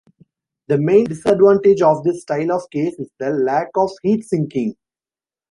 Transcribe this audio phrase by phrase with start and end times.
[0.65, 4.75] The main disadvantage of this style of case is the lack of heat sinking.